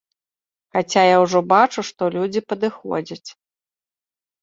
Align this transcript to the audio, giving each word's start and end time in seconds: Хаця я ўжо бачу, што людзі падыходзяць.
Хаця 0.77 1.03
я 1.09 1.17
ўжо 1.25 1.39
бачу, 1.53 1.79
што 1.91 2.03
людзі 2.19 2.45
падыходзяць. 2.49 3.25